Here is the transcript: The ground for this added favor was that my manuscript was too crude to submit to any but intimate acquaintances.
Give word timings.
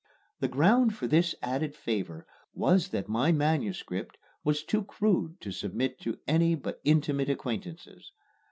The 0.39 0.47
ground 0.47 0.95
for 0.95 1.05
this 1.05 1.35
added 1.43 1.75
favor 1.75 2.25
was 2.55 2.87
that 2.89 3.07
my 3.07 3.31
manuscript 3.31 4.17
was 4.43 4.63
too 4.63 4.83
crude 4.83 5.39
to 5.41 5.51
submit 5.51 5.99
to 5.99 6.17
any 6.27 6.55
but 6.55 6.81
intimate 6.83 7.29
acquaintances. 7.29 8.11